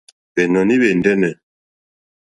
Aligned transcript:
Hwɛ̀nɔ̀ní 0.33 0.75
hwɛ̀ 0.79 0.91
ndɛ́nɛ̀. 0.97 1.33